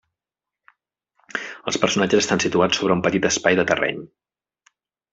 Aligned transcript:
Els 1.73 1.79
personatges 1.85 2.23
estan 2.23 2.43
situats 2.47 2.83
sobre 2.83 2.99
un 2.99 3.07
petit 3.09 3.31
espai 3.33 3.61
de 3.63 3.71
terreny. 3.75 4.05